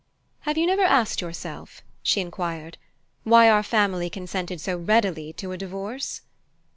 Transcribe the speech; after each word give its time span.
"Have 0.39 0.57
you 0.57 0.65
never 0.65 0.81
asked 0.81 1.21
yourself," 1.21 1.83
she 2.01 2.21
enquired, 2.21 2.79
"why 3.23 3.47
our 3.47 3.61
family 3.61 4.09
consented 4.09 4.59
so 4.59 4.75
readily 4.79 5.31
to 5.33 5.51
a 5.51 5.57
divorce?" 5.59 6.21